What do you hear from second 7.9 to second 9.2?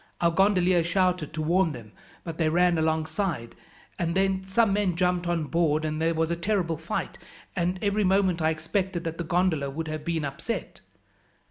moment I expected that